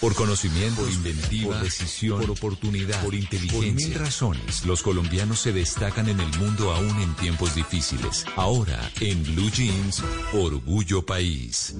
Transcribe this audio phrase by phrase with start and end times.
[0.00, 3.72] Por conocimiento, por inventiva, por decisión, por oportunidad, por inteligencia.
[3.72, 8.26] Por mil razones, los colombianos se destacan en el mundo aún en tiempos difíciles.
[8.36, 10.02] Ahora, en Blue Jeans,
[10.34, 11.74] Orgullo País.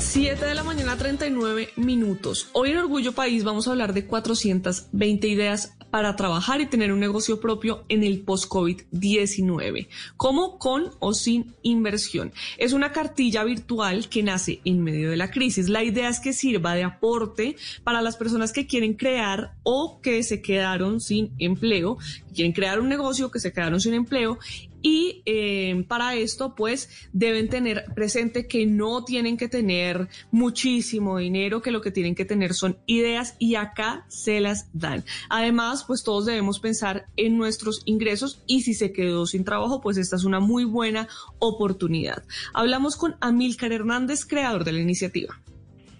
[0.00, 2.48] 7 de la mañana, 39 minutos.
[2.52, 7.00] Hoy en Orgullo País vamos a hablar de 420 ideas para trabajar y tener un
[7.00, 9.88] negocio propio en el post-COVID-19.
[10.16, 10.58] ¿Cómo?
[10.58, 12.32] Con o sin inversión.
[12.56, 15.68] Es una cartilla virtual que nace en medio de la crisis.
[15.68, 20.22] La idea es que sirva de aporte para las personas que quieren crear o que
[20.22, 21.98] se quedaron sin empleo,
[22.34, 24.38] quieren crear un negocio, que se quedaron sin empleo
[24.80, 31.62] y eh, para esto, pues, deben tener presente que no tienen que tener muchísimo dinero,
[31.62, 35.04] que lo que tienen que tener son ideas y acá se las dan.
[35.28, 39.96] Además, pues todos debemos pensar en nuestros ingresos y si se quedó sin trabajo, pues
[39.96, 41.08] esta es una muy buena
[41.38, 42.22] oportunidad.
[42.54, 45.40] Hablamos con Amílcar Hernández, creador de la iniciativa.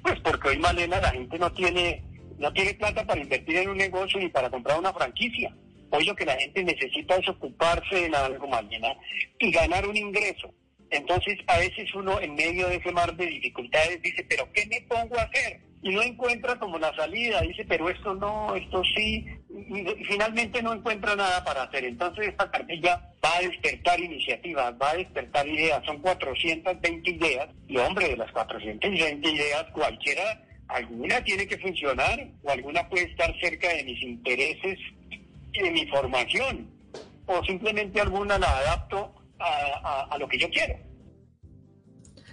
[0.02, 2.04] Pues porque hoy, Malena, la gente no tiene,
[2.38, 5.54] no tiene plata para invertir en un negocio ni para comprar una franquicia.
[5.94, 8.96] Hoy lo que la gente necesita es ocuparse en algo, Malena,
[9.38, 10.50] y ganar un ingreso.
[10.88, 14.80] Entonces, a veces uno en medio de ese mar de dificultades dice, pero ¿qué me
[14.82, 15.60] pongo a hacer?
[15.82, 20.72] Y no encuentra como la salida, dice, pero esto no, esto sí, y, finalmente no
[20.72, 21.84] encuentra nada para hacer.
[21.84, 25.84] Entonces, esta cartilla va a despertar iniciativas, va a despertar ideas.
[25.84, 32.50] Son 420 ideas, y hombre, de las 420 ideas, cualquiera, alguna tiene que funcionar, o
[32.50, 34.78] alguna puede estar cerca de mis intereses
[35.60, 36.70] de mi formación
[37.26, 40.76] o simplemente alguna la adapto a, lo que yo quiero.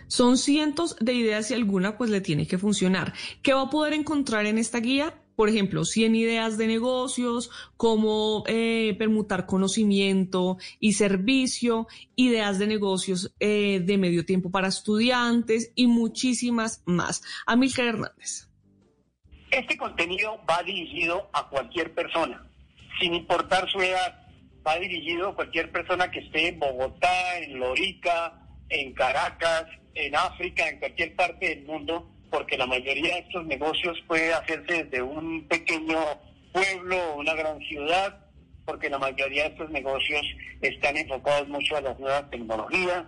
[0.07, 3.13] Son cientos de ideas y alguna pues le tiene que funcionar.
[3.41, 5.23] ¿Qué va a poder encontrar en esta guía?
[5.35, 13.33] Por ejemplo, 100 ideas de negocios, cómo eh, permutar conocimiento y servicio, ideas de negocios
[13.39, 17.23] eh, de medio tiempo para estudiantes y muchísimas más.
[17.45, 18.49] Amílcar Hernández.
[19.51, 22.49] Este contenido va dirigido a cualquier persona
[22.99, 24.27] sin importar su edad.
[24.65, 28.33] Va dirigido a cualquier persona que esté en Bogotá, en Lorica,
[28.69, 29.65] en Caracas,
[29.95, 34.83] en África, en cualquier parte del mundo, porque la mayoría de estos negocios puede hacerse
[34.83, 35.99] desde un pequeño
[36.53, 38.19] pueblo o una gran ciudad,
[38.65, 40.21] porque la mayoría de estos negocios
[40.61, 43.03] están enfocados mucho a las nuevas tecnologías,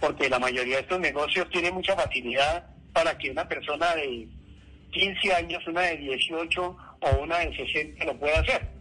[0.00, 4.28] porque la mayoría de estos negocios tiene mucha facilidad para que una persona de
[4.90, 8.77] 15 años, una de 18 o una de 60 lo pueda hacer.